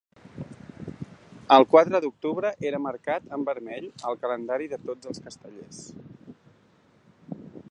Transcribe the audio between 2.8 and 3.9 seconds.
marcat en vermell